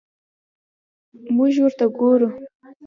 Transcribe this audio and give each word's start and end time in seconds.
موږ 1.35 1.55
ورته 1.63 1.85
ګورو. 1.97 2.29